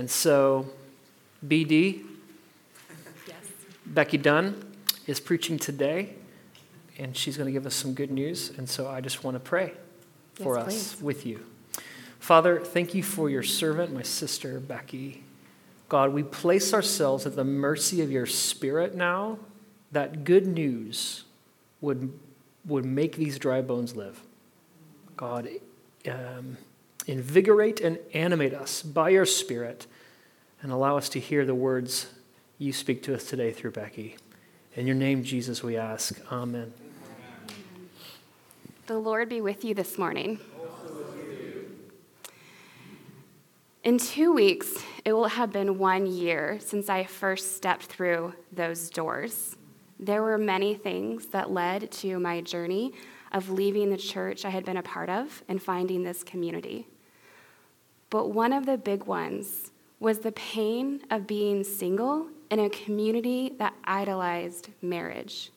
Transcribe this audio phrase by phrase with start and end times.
[0.00, 0.64] And so,
[1.46, 2.00] BD,
[3.28, 3.36] Yes.
[3.84, 4.64] Becky Dunn,
[5.06, 6.14] is preaching today,
[6.96, 8.50] and she's going to give us some good news.
[8.56, 9.74] And so I just want to pray
[10.36, 11.02] for Yes, us please.
[11.02, 11.44] with you.
[12.18, 15.22] Father, thank you for your servant, my sister Becky.
[15.90, 19.38] God, we place ourselves at the mercy of your spirit now
[19.92, 21.24] that good news
[21.82, 22.18] would,
[22.64, 24.18] would make these dry bones live.
[25.18, 25.46] God,
[26.08, 26.56] um,
[27.06, 29.86] invigorate and animate us by your spirit
[30.62, 32.06] and allow us to hear the words
[32.58, 34.16] you speak to us today through Becky.
[34.74, 36.20] In your name, Jesus, we ask.
[36.30, 36.72] Amen.
[38.86, 40.38] The Lord be with you this morning.
[43.82, 44.74] In two weeks,
[45.06, 49.56] it will have been one year since I first stepped through those doors.
[49.98, 52.92] There were many things that led to my journey
[53.32, 56.88] of leaving the church I had been a part of and finding this community.
[58.10, 59.69] But one of the big ones
[60.00, 65.52] was the pain of being single in a community that idolized marriage.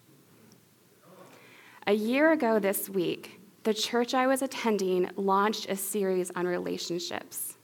[1.87, 7.57] A year ago this week, the church I was attending launched a series on relationships.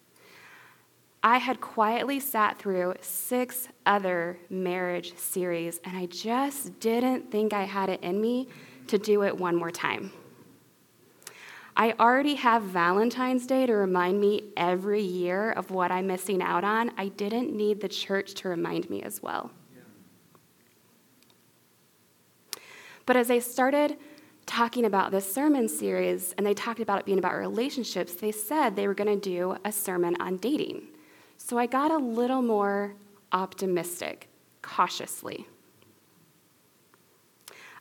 [1.21, 7.63] I had quietly sat through six other marriage series, and I just didn't think I
[7.63, 8.47] had it in me
[8.87, 10.13] to do it one more time.
[11.79, 16.65] I already have Valentine's Day to remind me every year of what I'm missing out
[16.65, 16.91] on.
[16.97, 19.49] I didn't need the church to remind me as well.
[23.05, 23.95] But as I started
[24.45, 28.75] talking about this sermon series and they talked about it being about relationships, they said
[28.75, 30.85] they were going to do a sermon on dating.
[31.37, 32.95] So I got a little more
[33.31, 34.27] optimistic,
[34.61, 35.47] cautiously.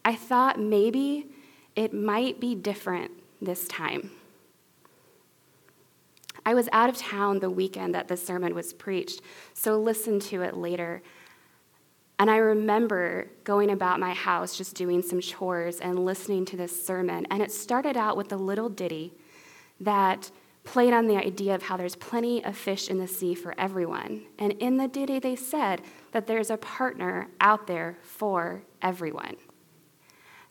[0.04, 1.26] I thought maybe
[1.74, 3.10] it might be different
[3.40, 4.10] this time.
[6.44, 9.20] I was out of town the weekend that the sermon was preached,
[9.52, 11.02] so listened to it later.
[12.18, 16.86] And I remember going about my house just doing some chores and listening to this
[16.86, 17.26] sermon.
[17.30, 19.12] And it started out with a little ditty
[19.80, 20.30] that
[20.64, 24.22] played on the idea of how there's plenty of fish in the sea for everyone.
[24.38, 25.82] And in the ditty, they said
[26.12, 29.36] that there's a partner out there for everyone.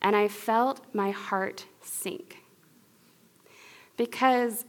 [0.01, 2.37] And I felt my heart sink.
[3.97, 4.65] Because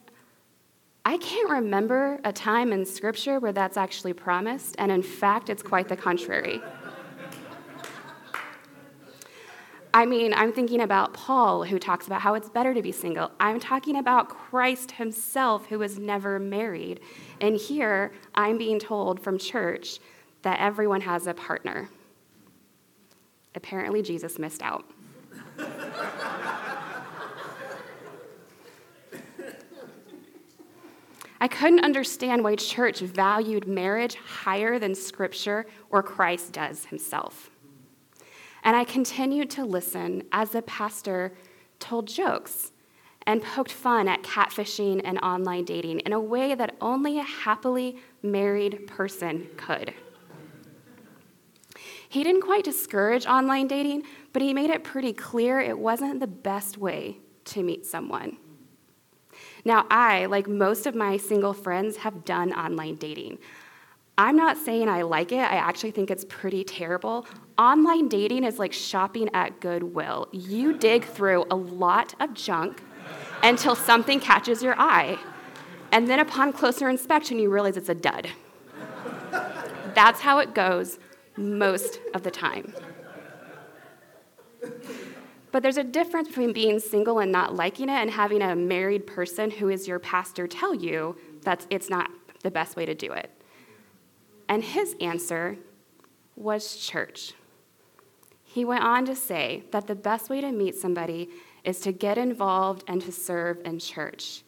[1.04, 5.62] I can't remember a time in Scripture where that's actually promised, and in fact, it's
[5.62, 6.60] quite the contrary.
[9.94, 13.30] I mean, I'm thinking about Paul, who talks about how it's better to be single.
[13.40, 17.00] I'm talking about Christ himself, who was never married.
[17.40, 19.98] And here, I'm being told from church
[20.42, 21.88] that everyone has a partner.
[23.54, 24.84] Apparently, Jesus missed out.
[31.40, 37.50] I couldn't understand why church valued marriage higher than Scripture or Christ does himself.
[38.64, 41.32] And I continued to listen as the pastor
[41.78, 42.72] told jokes
[43.26, 47.98] and poked fun at catfishing and online dating in a way that only a happily
[48.22, 49.94] married person could.
[52.08, 56.26] He didn't quite discourage online dating, but he made it pretty clear it wasn't the
[56.26, 58.38] best way to meet someone.
[59.68, 63.36] Now, I, like most of my single friends, have done online dating.
[64.16, 67.26] I'm not saying I like it, I actually think it's pretty terrible.
[67.58, 70.28] Online dating is like shopping at Goodwill.
[70.32, 72.80] You dig through a lot of junk
[73.42, 75.18] until something catches your eye.
[75.92, 78.26] And then upon closer inspection, you realize it's a dud.
[79.94, 80.98] That's how it goes
[81.36, 82.72] most of the time.
[85.50, 89.06] But there's a difference between being single and not liking it and having a married
[89.06, 92.10] person who is your pastor tell you that it's not
[92.42, 93.30] the best way to do it.
[94.48, 95.56] And his answer
[96.36, 97.32] was church.
[98.44, 101.28] He went on to say that the best way to meet somebody
[101.64, 104.42] is to get involved and to serve in church.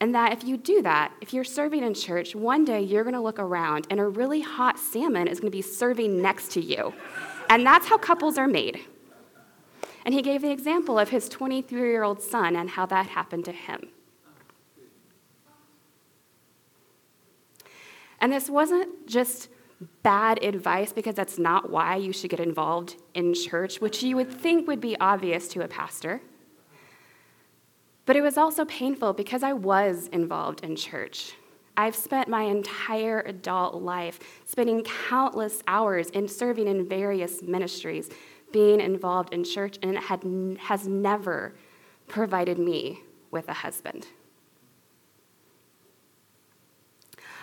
[0.00, 3.14] And that if you do that, if you're serving in church, one day you're going
[3.14, 6.60] to look around and a really hot salmon is going to be serving next to
[6.60, 6.92] you.
[7.48, 8.80] And that's how couples are made.
[10.04, 13.44] And he gave the example of his 23 year old son and how that happened
[13.46, 13.88] to him.
[18.20, 19.48] And this wasn't just
[20.02, 24.30] bad advice because that's not why you should get involved in church, which you would
[24.30, 26.20] think would be obvious to a pastor.
[28.06, 31.34] But it was also painful because I was involved in church.
[31.76, 38.10] I've spent my entire adult life spending countless hours in serving in various ministries,
[38.54, 40.22] being involved in church, and it had,
[40.60, 41.56] has never
[42.06, 43.00] provided me
[43.32, 44.06] with a husband.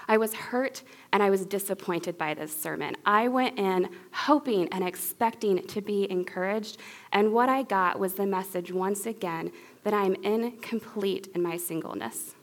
[0.08, 2.96] I was hurt and I was disappointed by this sermon.
[3.06, 6.78] I went in hoping and expecting to be encouraged,
[7.12, 9.52] and what I got was the message once again
[9.84, 12.36] that I am incomplete in my singleness,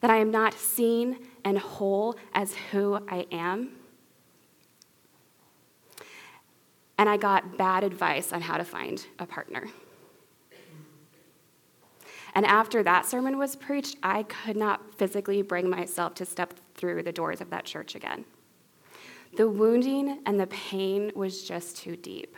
[0.00, 3.81] that I am not seen and whole as who I am.
[7.02, 9.66] And I got bad advice on how to find a partner.
[12.36, 17.02] And after that sermon was preached, I could not physically bring myself to step through
[17.02, 18.24] the doors of that church again.
[19.36, 22.36] The wounding and the pain was just too deep.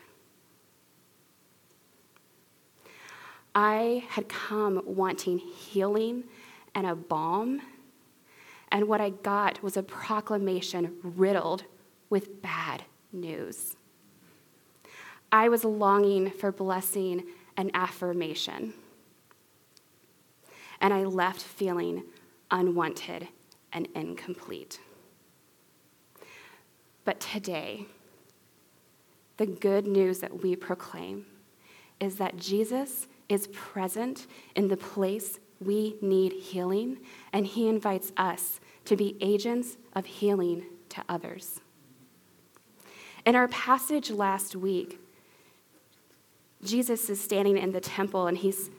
[3.55, 6.25] I had come wanting healing
[6.75, 7.60] and a balm,
[8.72, 11.64] and what I got was a proclamation riddled
[12.08, 13.76] with bad news.
[15.34, 17.25] I was longing for blessing
[17.56, 18.72] and affirmation
[20.81, 22.04] and I left feeling
[22.52, 23.26] unwanted
[23.72, 24.78] and incomplete.
[27.04, 27.86] But today,
[29.36, 31.26] the good news that we proclaim
[31.98, 36.98] is that Jesus is present in the place we need healing,
[37.32, 41.60] and he invites us to be agents of healing to others.
[43.25, 45.00] In our passage last week,
[46.64, 48.70] Jesus is standing in the temple and he's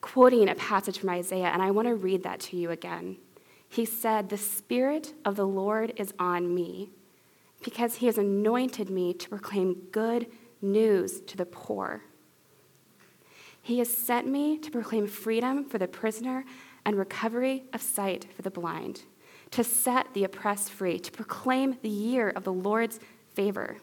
[0.00, 3.16] quoting a passage from Isaiah, and I want to read that to you again.
[3.68, 6.90] He said, The Spirit of the Lord is on me
[7.62, 10.26] because he has anointed me to proclaim good
[10.60, 12.02] news to the poor.
[13.62, 16.44] He has sent me to proclaim freedom for the prisoner
[16.84, 19.04] and recovery of sight for the blind,
[19.52, 23.00] to set the oppressed free, to proclaim the year of the Lord's
[23.32, 23.78] favor.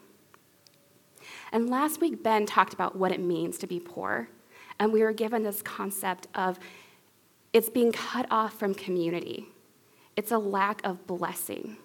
[1.52, 4.30] And last week, Ben talked about what it means to be poor.
[4.80, 6.60] And we were given this concept of
[7.54, 9.50] it's being cut off from community,
[10.16, 11.78] it's a lack of blessing.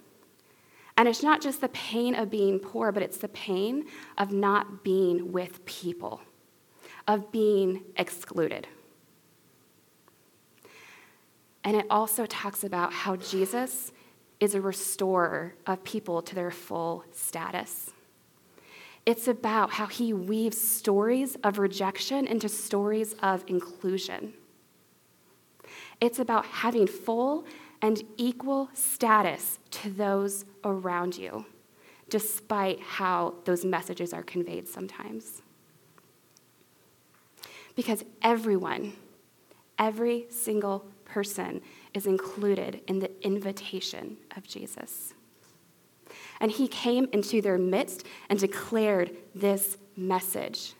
[0.98, 3.84] And it's not just the pain of being poor, but it's the pain
[4.16, 6.22] of not being with people,
[7.06, 8.66] of being excluded.
[11.62, 13.92] And it also talks about how Jesus
[14.40, 17.90] is a restorer of people to their full status.
[19.06, 24.34] It's about how he weaves stories of rejection into stories of inclusion.
[26.00, 27.46] It's about having full
[27.80, 31.46] and equal status to those around you,
[32.10, 35.42] despite how those messages are conveyed sometimes.
[37.76, 38.94] Because everyone,
[39.78, 41.60] every single person,
[41.94, 45.14] is included in the invitation of Jesus.
[46.40, 50.74] And he came into their midst and declared this message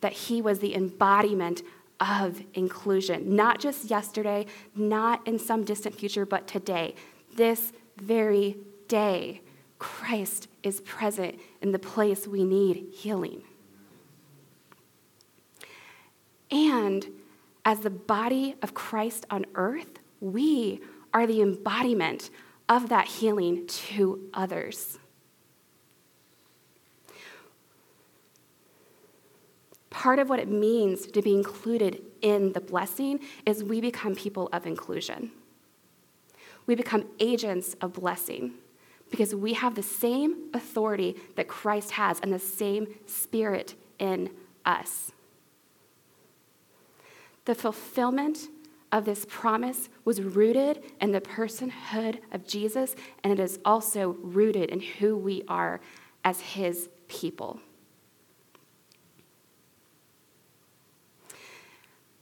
[0.00, 1.62] that he was the embodiment
[2.00, 6.94] of inclusion, not just yesterday, not in some distant future, but today.
[7.34, 8.56] This very
[8.88, 9.40] day,
[9.78, 13.42] Christ is present in the place we need healing.
[16.50, 17.06] And
[17.64, 20.80] as the body of Christ on earth, we
[21.12, 22.30] are the embodiment
[22.68, 24.98] of that healing to others.
[29.90, 34.48] Part of what it means to be included in the blessing is we become people
[34.52, 35.30] of inclusion.
[36.66, 38.54] We become agents of blessing
[39.10, 44.30] because we have the same authority that Christ has and the same spirit in
[44.64, 45.12] us.
[47.44, 48.48] The fulfillment
[48.96, 54.70] of this promise was rooted in the personhood of Jesus, and it is also rooted
[54.70, 55.82] in who we are
[56.24, 57.60] as his people.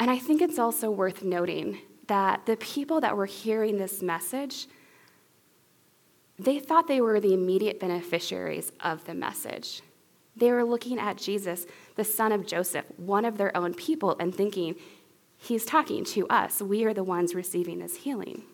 [0.00, 1.78] And I think it's also worth noting
[2.08, 4.66] that the people that were hearing this message,
[6.40, 9.80] they thought they were the immediate beneficiaries of the message.
[10.36, 14.34] They were looking at Jesus, the son of Joseph, one of their own people, and
[14.34, 14.74] thinking,
[15.44, 16.62] He's talking to us.
[16.62, 18.44] We are the ones receiving this healing.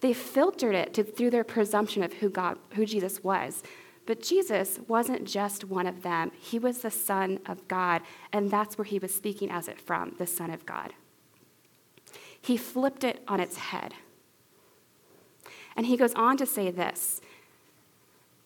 [0.00, 3.62] They filtered it to, through their presumption of who, God, who Jesus was.
[4.04, 8.76] But Jesus wasn't just one of them, he was the Son of God, and that's
[8.76, 10.92] where he was speaking as it from the Son of God.
[12.38, 13.94] He flipped it on its head.
[15.74, 17.22] And he goes on to say this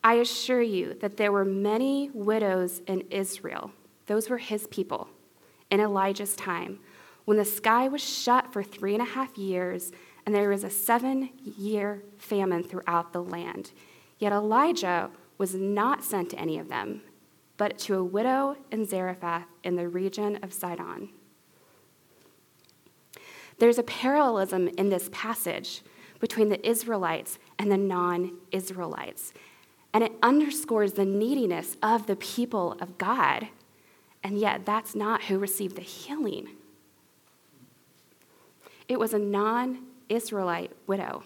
[0.01, 3.71] I assure you that there were many widows in Israel,
[4.05, 5.09] those were his people,
[5.69, 6.79] in Elijah's time
[7.25, 9.91] when the sky was shut for three and a half years
[10.25, 13.71] and there was a seven year famine throughout the land.
[14.17, 17.01] Yet Elijah was not sent to any of them,
[17.57, 21.09] but to a widow in Zarephath in the region of Sidon.
[23.59, 25.81] There's a parallelism in this passage
[26.19, 29.33] between the Israelites and the non Israelites.
[29.93, 33.47] And it underscores the neediness of the people of God.
[34.23, 36.49] And yet, that's not who received the healing.
[38.87, 41.23] It was a non Israelite widow.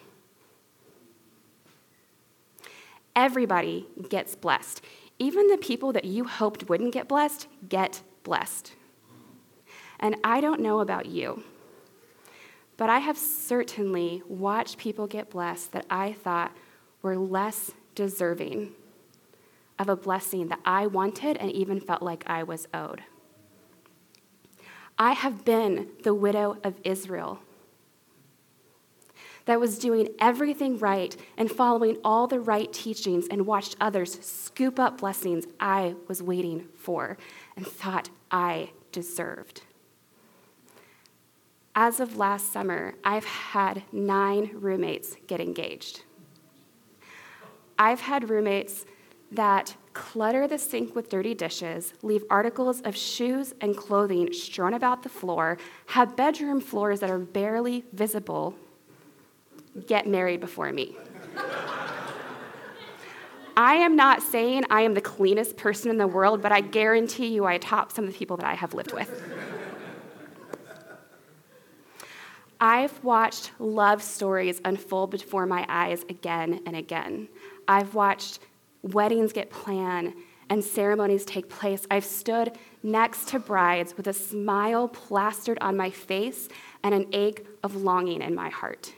[3.15, 4.81] Everybody gets blessed.
[5.17, 8.73] Even the people that you hoped wouldn't get blessed get blessed.
[9.99, 11.43] And I don't know about you,
[12.77, 16.55] but I have certainly watched people get blessed that I thought
[17.01, 18.71] were less deserving
[19.77, 23.03] of a blessing that I wanted and even felt like I was owed.
[24.97, 27.39] I have been the widow of Israel
[29.49, 34.79] that was doing everything right and following all the right teachings and watched others scoop
[34.79, 37.17] up blessings I was waiting for
[37.55, 39.63] and thought I deserved.
[41.73, 46.03] As of last summer, I've had nine roommates get engaged.
[47.79, 48.85] I've had roommates
[49.31, 55.01] that clutter the sink with dirty dishes, leave articles of shoes and clothing strewn about
[55.01, 58.55] the floor, have bedroom floors that are barely visible,
[59.87, 60.95] get married before me.
[63.57, 67.27] I am not saying I am the cleanest person in the world, but I guarantee
[67.27, 69.21] you I top some of the people that I have lived with.
[72.61, 77.29] I've watched love stories unfold before my eyes again and again.
[77.67, 78.39] I've watched
[78.81, 80.13] weddings get planned
[80.49, 81.85] and ceremonies take place.
[81.91, 86.49] I've stood next to brides with a smile plastered on my face
[86.83, 88.93] and an ache of longing in my heart.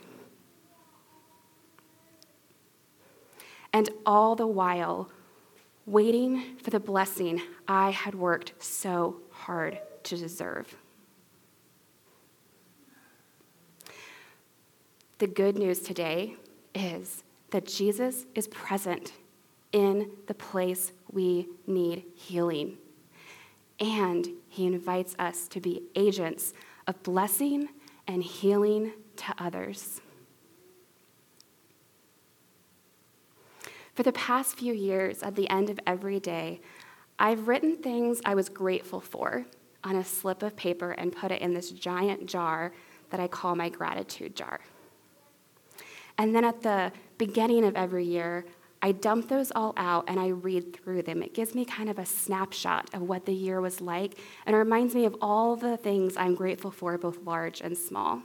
[3.74, 5.10] And all the while,
[5.86, 10.76] waiting for the blessing I had worked so hard to deserve.
[15.20, 16.36] The good news today
[16.74, 19.14] is that Jesus is present
[19.72, 22.78] in the place we need healing.
[23.80, 26.54] And he invites us to be agents
[26.88, 27.70] of blessing
[28.08, 30.02] and healing to others.
[34.02, 36.60] For the past few years, at the end of every day,
[37.20, 39.46] I've written things I was grateful for
[39.84, 42.74] on a slip of paper and put it in this giant jar
[43.12, 44.60] that I call my gratitude jar.
[46.18, 48.44] And then at the beginning of every year,
[48.82, 51.22] I dump those all out and I read through them.
[51.22, 54.18] It gives me kind of a snapshot of what the year was like
[54.48, 58.24] and reminds me of all the things I'm grateful for, both large and small.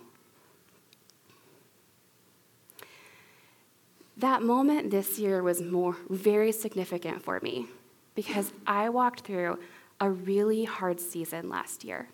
[4.19, 7.67] That moment this year was more very significant for me
[8.15, 9.59] because I walked through
[10.01, 12.09] a really hard season last year.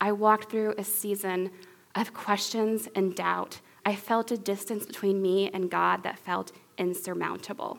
[0.00, 1.50] I walked through a season
[1.96, 7.78] of questions and doubt I felt a distance between me and God that felt insurmountable.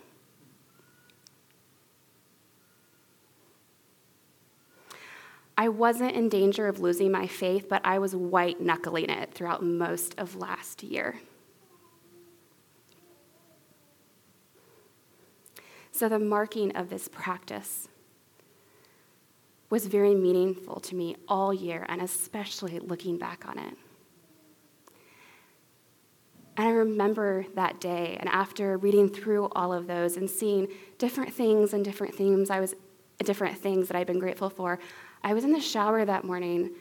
[5.58, 9.64] I wasn't in danger of losing my faith, but I was white knuckling it throughout
[9.64, 11.16] most of last year.
[15.98, 17.88] So, the marking of this practice
[19.72, 23.74] was very meaningful to me all year, and especially looking back on it.
[26.56, 30.68] And I remember that day, and after reading through all of those and seeing
[31.00, 32.76] different things and different themes, I was
[33.18, 34.78] different things that I'd been grateful for.
[35.24, 36.76] I was in the shower that morning,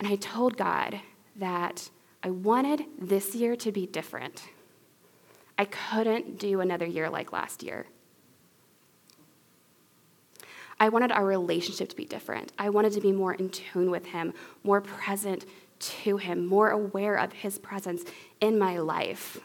[0.00, 0.98] and I told God
[1.36, 1.90] that
[2.24, 4.42] I wanted this year to be different.
[5.56, 7.86] I couldn't do another year like last year.
[10.82, 12.50] I wanted our relationship to be different.
[12.58, 14.34] I wanted to be more in tune with Him,
[14.64, 15.44] more present
[15.78, 18.02] to Him, more aware of His presence
[18.40, 19.38] in my life.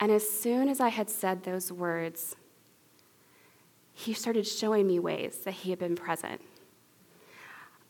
[0.00, 2.36] And as soon as I had said those words,
[3.92, 6.40] He started showing me ways that He had been present.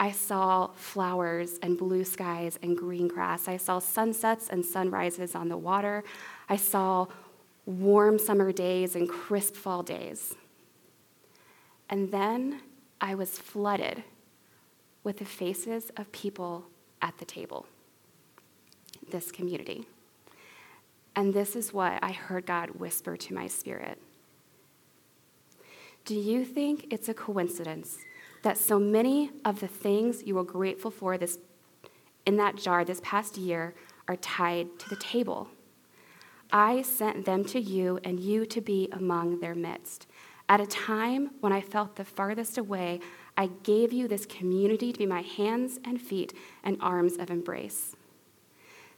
[0.01, 3.47] I saw flowers and blue skies and green grass.
[3.47, 6.03] I saw sunsets and sunrises on the water.
[6.49, 7.07] I saw
[7.65, 10.35] warm summer days and crisp fall days.
[11.93, 12.63] And then
[13.03, 14.03] I was flooded
[15.05, 16.65] with the faces of people
[17.03, 17.67] at the table,
[19.11, 19.87] this community.
[21.15, 24.01] And this is what I heard God whisper to my spirit.
[26.07, 27.99] Do you think it's a coincidence
[28.43, 31.39] that so many of the things you were grateful for this,
[32.25, 33.75] in that jar this past year
[34.09, 35.49] are tied to the table?
[36.51, 40.07] I sent them to you, and you to be among their midst.
[40.53, 43.01] At a time when I felt the farthest away,
[43.39, 47.97] I gave you this community to be my hands and feet and arms of embrace.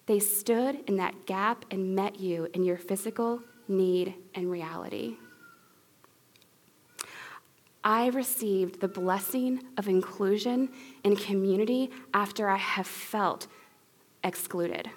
[0.06, 5.14] They stood in that gap and met you in your physical need and reality.
[7.84, 10.70] I received the blessing of inclusion
[11.04, 13.46] in community after I have felt
[14.24, 14.90] excluded.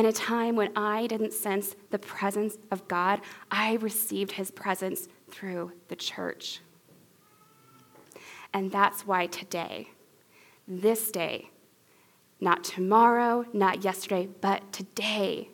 [0.00, 5.08] In a time when I didn't sense the presence of God, I received his presence
[5.30, 6.60] through the church.
[8.54, 9.90] And that's why today,
[10.66, 11.50] this day,
[12.40, 15.50] not tomorrow, not yesterday, but today,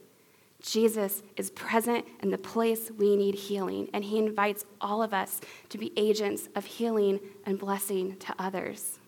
[0.62, 5.40] Jesus is present in the place we need healing, and he invites all of us
[5.70, 9.00] to be agents of healing and blessing to others.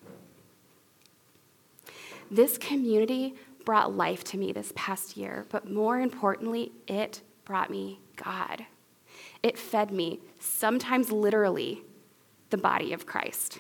[2.29, 3.37] This community
[3.69, 8.65] brought life to me this past year, but more importantly, it brought me God.
[9.43, 11.83] It fed me, sometimes literally,
[12.49, 13.59] the body of Christ.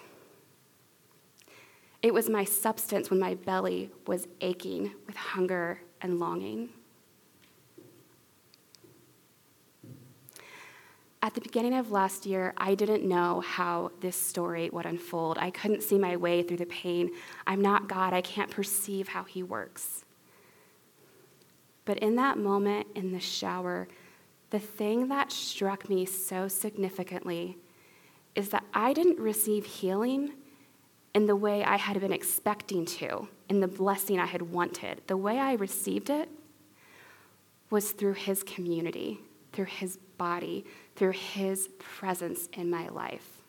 [2.00, 6.70] It was my substance when my belly was aching with hunger and longing.
[11.20, 15.36] At the beginning of last year, I didn't know how this story would unfold.
[15.38, 17.10] I couldn't see my way through the pain.
[17.46, 20.04] I'm not God, I can't perceive how He works.
[21.84, 23.88] But in that moment in the shower,
[24.50, 27.58] the thing that struck me so significantly
[28.34, 30.34] is that I didn't receive healing
[31.14, 35.02] in the way I had been expecting to, in the blessing I had wanted.
[35.08, 36.28] The way I received it
[37.70, 39.18] was through His community,
[39.52, 40.64] through His body,
[40.98, 43.42] through His presence in my life.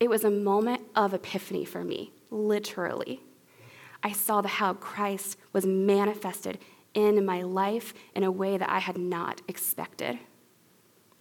[0.00, 3.20] It was a moment of epiphany for me, literally.
[4.02, 6.58] I saw the how Christ was manifested
[6.94, 10.18] in my life in a way that I had not expected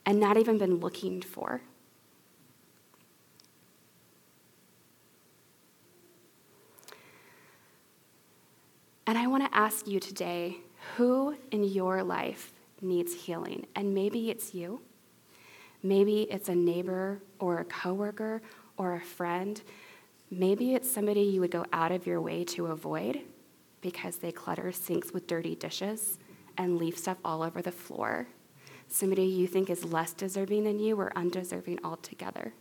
[0.05, 1.61] and not even been looking for.
[9.05, 10.59] And I want to ask you today
[10.95, 13.65] who in your life needs healing?
[13.75, 14.81] And maybe it's you.
[15.83, 18.41] Maybe it's a neighbor or a coworker
[18.77, 19.61] or a friend.
[20.29, 23.21] Maybe it's somebody you would go out of your way to avoid
[23.81, 26.17] because they clutter sinks with dirty dishes
[26.57, 28.27] and leave stuff all over the floor.
[28.87, 32.53] Somebody you think is less deserving than you or undeserving altogether.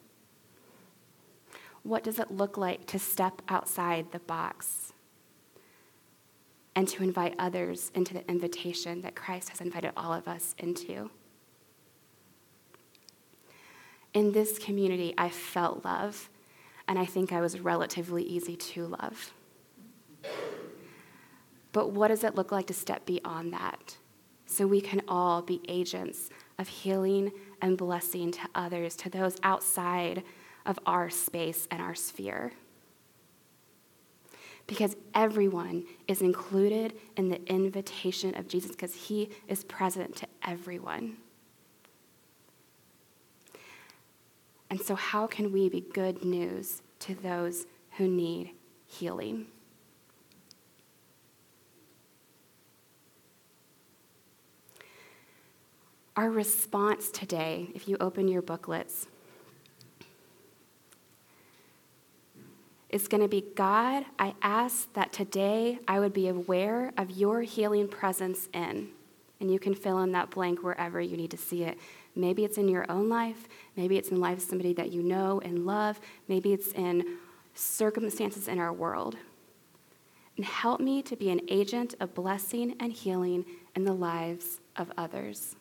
[1.83, 4.92] What does it look like to step outside the box
[6.76, 11.10] and to invite others into the invitation that Christ has invited all of us into.
[14.12, 16.28] In this community, I felt love,
[16.86, 19.32] and I think I was relatively easy to love.
[21.72, 23.96] But what does it look like to step beyond that
[24.44, 30.22] so we can all be agents of healing and blessing to others, to those outside
[30.66, 32.52] of our space and our sphere?
[34.66, 41.16] Because everyone is included in the invitation of Jesus because he is present to everyone.
[44.68, 48.50] And so, how can we be good news to those who need
[48.87, 49.46] healing?
[56.16, 59.07] Our response today, if you open your booklets,
[62.96, 67.42] is going to be God, I ask that today I would be aware of your
[67.42, 68.88] healing presence in.
[69.38, 71.76] And you can fill in that blank wherever you need to see it.
[72.14, 73.48] Maybe it's in your own life.
[73.76, 76.00] Maybe it's in the life of somebody that you know and love.
[76.26, 77.18] Maybe it's in
[77.54, 79.16] circumstances in our world.
[80.38, 84.90] And help me to be an agent of blessing and healing in the lives of
[84.96, 85.54] others.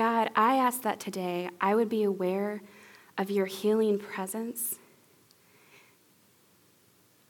[0.00, 2.62] God, I ask that today I would be aware
[3.18, 4.78] of your healing presence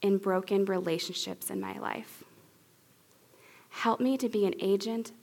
[0.01, 2.23] in broken relationships in my life.
[3.71, 5.11] Help me to be an agent